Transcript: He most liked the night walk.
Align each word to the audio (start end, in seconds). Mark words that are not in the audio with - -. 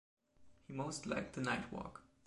He 0.65 0.73
most 0.73 1.05
liked 1.05 1.33
the 1.33 1.41
night 1.41 1.71
walk. 1.71 2.01